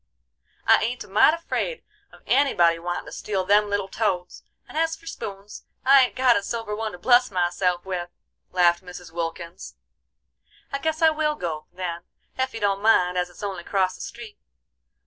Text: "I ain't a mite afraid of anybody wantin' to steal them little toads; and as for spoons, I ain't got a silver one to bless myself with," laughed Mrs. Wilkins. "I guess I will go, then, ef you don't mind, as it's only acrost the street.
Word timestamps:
"I 0.65 0.83
ain't 0.83 1.03
a 1.03 1.07
mite 1.07 1.35
afraid 1.35 1.83
of 2.11 2.23
anybody 2.25 2.79
wantin' 2.79 3.05
to 3.05 3.11
steal 3.11 3.45
them 3.45 3.69
little 3.69 3.87
toads; 3.87 4.41
and 4.67 4.75
as 4.75 4.95
for 4.95 5.05
spoons, 5.05 5.63
I 5.85 6.01
ain't 6.03 6.15
got 6.15 6.35
a 6.35 6.41
silver 6.41 6.75
one 6.75 6.93
to 6.93 6.97
bless 6.97 7.29
myself 7.29 7.85
with," 7.85 8.09
laughed 8.51 8.83
Mrs. 8.83 9.11
Wilkins. 9.11 9.75
"I 10.71 10.79
guess 10.79 11.03
I 11.03 11.11
will 11.11 11.35
go, 11.35 11.67
then, 11.71 12.01
ef 12.35 12.51
you 12.55 12.59
don't 12.59 12.81
mind, 12.81 13.15
as 13.15 13.29
it's 13.29 13.43
only 13.43 13.61
acrost 13.61 13.93
the 13.97 14.01
street. 14.01 14.39